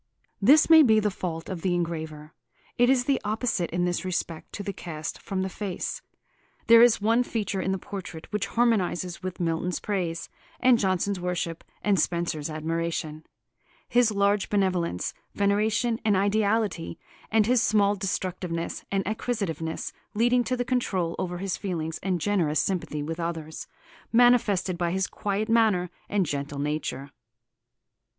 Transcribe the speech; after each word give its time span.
This 0.41 0.67
may 0.67 0.81
be 0.81 0.99
the 0.99 1.11
fault 1.11 1.47
of 1.47 1.61
the 1.61 1.75
engraver. 1.75 2.33
It 2.75 2.89
is 2.89 3.05
the 3.05 3.21
opposite 3.23 3.69
in 3.69 3.85
this 3.85 4.03
respect 4.03 4.51
to 4.53 4.63
the 4.63 4.73
cast 4.73 5.21
from 5.21 5.43
the 5.43 5.47
face. 5.47 6.01
There 6.65 6.81
is 6.81 6.99
one 6.99 7.21
feature 7.21 7.61
in 7.61 7.71
the 7.71 7.77
portrait 7.77 8.25
which 8.33 8.47
harmonises 8.47 9.21
with 9.21 9.39
Milton's 9.39 9.79
praise 9.79 10.27
and 10.59 10.79
Jonson's 10.79 11.19
worship 11.19 11.63
and 11.83 11.99
Spenser's 11.99 12.49
admiration, 12.49 13.27
his 13.87 14.09
large 14.09 14.49
benevolence, 14.49 15.13
veneration 15.35 15.99
and 16.03 16.17
ideality, 16.17 16.97
and 17.29 17.45
his 17.45 17.61
small 17.61 17.93
destructiveness 17.95 18.83
and 18.91 19.05
acquisitiveness, 19.07 19.93
leading 20.15 20.43
to 20.45 20.57
the 20.57 20.65
control 20.65 21.15
over 21.19 21.37
his 21.37 21.57
feelings 21.57 21.99
and 22.01 22.19
generous 22.19 22.59
sympathy 22.59 23.03
with 23.03 23.19
others, 23.19 23.67
manifested 24.11 24.79
by 24.79 24.89
his 24.89 25.05
quiet 25.05 25.47
manner 25.47 25.91
and 26.09 26.25
gentle 26.25 26.57
nature. 26.57 27.11